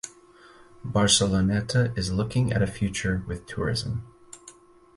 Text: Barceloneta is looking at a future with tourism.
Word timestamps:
Barceloneta 0.83 1.95
is 1.95 2.11
looking 2.11 2.51
at 2.51 2.63
a 2.63 2.65
future 2.65 3.23
with 3.27 3.45
tourism. 3.45 4.03